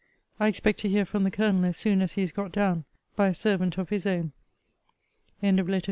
I 0.39 0.47
expect 0.47 0.79
to 0.79 0.89
hear 0.89 1.05
from 1.05 1.25
the 1.25 1.29
Colonel 1.29 1.63
as 1.63 1.77
soon 1.77 2.01
as 2.01 2.13
he 2.13 2.23
is 2.23 2.31
got 2.31 2.51
down, 2.51 2.85
by 3.15 3.27
a 3.27 3.35
servant 3.35 3.77
of 3.77 3.89
his 3.89 4.07
own. 4.07 4.31
LETTER 5.43 5.57
XXII 5.57 5.73
MR. 5.77 5.79